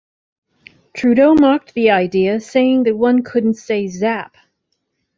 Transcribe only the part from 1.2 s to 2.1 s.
mocked the